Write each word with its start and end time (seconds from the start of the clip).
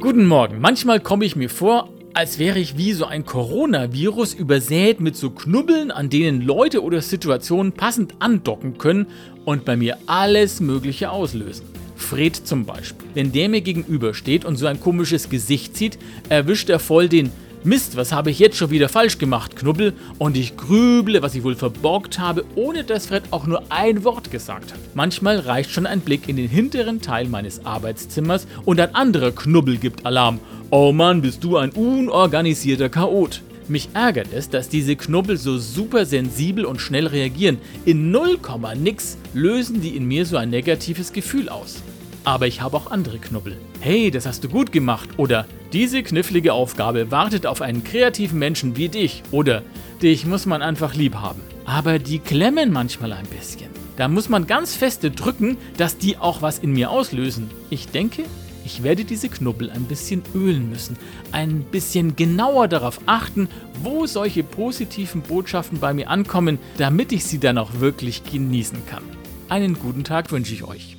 Guten 0.00 0.26
Morgen. 0.26 0.60
Manchmal 0.60 1.00
komme 1.00 1.24
ich 1.24 1.34
mir 1.34 1.50
vor, 1.50 1.88
als 2.14 2.38
wäre 2.38 2.60
ich 2.60 2.78
wie 2.78 2.92
so 2.92 3.04
ein 3.04 3.26
Coronavirus 3.26 4.32
übersät 4.32 5.00
mit 5.00 5.16
so 5.16 5.30
Knubbeln, 5.30 5.90
an 5.90 6.08
denen 6.08 6.40
Leute 6.40 6.84
oder 6.84 7.02
Situationen 7.02 7.72
passend 7.72 8.14
andocken 8.20 8.78
können 8.78 9.08
und 9.44 9.64
bei 9.64 9.76
mir 9.76 9.98
alles 10.06 10.60
Mögliche 10.60 11.10
auslösen. 11.10 11.66
Fred 11.96 12.36
zum 12.36 12.64
Beispiel. 12.64 13.08
Wenn 13.14 13.32
der 13.32 13.48
mir 13.48 13.60
gegenübersteht 13.60 14.44
und 14.44 14.54
so 14.54 14.66
ein 14.66 14.78
komisches 14.78 15.30
Gesicht 15.30 15.76
zieht, 15.76 15.98
erwischt 16.28 16.70
er 16.70 16.78
voll 16.78 17.08
den 17.08 17.32
Mist, 17.68 17.98
was 17.98 18.12
habe 18.12 18.30
ich 18.30 18.38
jetzt 18.38 18.56
schon 18.56 18.70
wieder 18.70 18.88
falsch 18.88 19.18
gemacht, 19.18 19.54
Knubbel? 19.54 19.92
Und 20.16 20.38
ich 20.38 20.56
grüble, 20.56 21.20
was 21.20 21.34
ich 21.34 21.44
wohl 21.44 21.54
verborgt 21.54 22.18
habe, 22.18 22.46
ohne 22.54 22.82
dass 22.82 23.08
Fred 23.08 23.24
auch 23.30 23.46
nur 23.46 23.62
ein 23.68 24.04
Wort 24.04 24.30
gesagt 24.30 24.72
hat. 24.72 24.80
Manchmal 24.94 25.38
reicht 25.40 25.70
schon 25.70 25.84
ein 25.84 26.00
Blick 26.00 26.30
in 26.30 26.36
den 26.36 26.48
hinteren 26.48 27.02
Teil 27.02 27.28
meines 27.28 27.66
Arbeitszimmers 27.66 28.46
und 28.64 28.80
ein 28.80 28.94
anderer 28.94 29.32
Knubbel 29.32 29.76
gibt 29.76 30.06
Alarm. 30.06 30.40
Oh 30.70 30.92
Mann, 30.92 31.20
bist 31.20 31.44
du 31.44 31.58
ein 31.58 31.68
unorganisierter 31.72 32.88
Chaot. 32.88 33.42
Mich 33.68 33.90
ärgert 33.92 34.28
es, 34.32 34.48
dass 34.48 34.70
diese 34.70 34.96
Knubbel 34.96 35.36
so 35.36 35.58
super 35.58 36.06
sensibel 36.06 36.64
und 36.64 36.80
schnell 36.80 37.06
reagieren. 37.06 37.58
In 37.84 38.10
0, 38.10 38.38
nix 38.76 39.18
lösen 39.34 39.82
die 39.82 39.94
in 39.94 40.06
mir 40.06 40.24
so 40.24 40.38
ein 40.38 40.48
negatives 40.48 41.12
Gefühl 41.12 41.50
aus. 41.50 41.82
Aber 42.28 42.46
ich 42.46 42.60
habe 42.60 42.76
auch 42.76 42.90
andere 42.90 43.18
Knubbel. 43.18 43.56
Hey, 43.80 44.10
das 44.10 44.26
hast 44.26 44.44
du 44.44 44.50
gut 44.50 44.70
gemacht. 44.70 45.08
Oder 45.16 45.46
diese 45.72 46.02
knifflige 46.02 46.52
Aufgabe 46.52 47.10
wartet 47.10 47.46
auf 47.46 47.62
einen 47.62 47.84
kreativen 47.84 48.38
Menschen 48.38 48.76
wie 48.76 48.90
dich. 48.90 49.22
Oder 49.30 49.62
dich 50.02 50.26
muss 50.26 50.44
man 50.44 50.60
einfach 50.60 50.94
lieb 50.94 51.14
haben. 51.14 51.40
Aber 51.64 51.98
die 51.98 52.18
klemmen 52.18 52.70
manchmal 52.70 53.14
ein 53.14 53.24
bisschen. 53.24 53.70
Da 53.96 54.08
muss 54.08 54.28
man 54.28 54.46
ganz 54.46 54.76
feste 54.76 55.10
drücken, 55.10 55.56
dass 55.78 55.96
die 55.96 56.18
auch 56.18 56.42
was 56.42 56.58
in 56.58 56.72
mir 56.72 56.90
auslösen. 56.90 57.48
Ich 57.70 57.88
denke, 57.88 58.24
ich 58.62 58.82
werde 58.82 59.06
diese 59.06 59.30
Knubbel 59.30 59.70
ein 59.70 59.84
bisschen 59.84 60.22
ölen 60.34 60.68
müssen, 60.68 60.98
ein 61.32 61.62
bisschen 61.62 62.14
genauer 62.14 62.68
darauf 62.68 63.00
achten, 63.06 63.48
wo 63.82 64.04
solche 64.04 64.44
positiven 64.44 65.22
Botschaften 65.22 65.80
bei 65.80 65.94
mir 65.94 66.10
ankommen, 66.10 66.58
damit 66.76 67.10
ich 67.10 67.24
sie 67.24 67.38
dann 67.38 67.56
auch 67.56 67.80
wirklich 67.80 68.22
genießen 68.24 68.84
kann. 68.84 69.04
Einen 69.48 69.78
guten 69.78 70.04
Tag 70.04 70.30
wünsche 70.30 70.52
ich 70.52 70.62
euch. 70.62 70.98